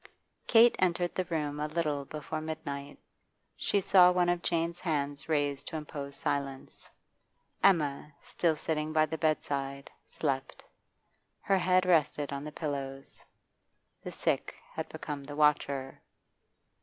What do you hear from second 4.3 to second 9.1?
Jane's hands raised to impose silence. Emma, still sitting by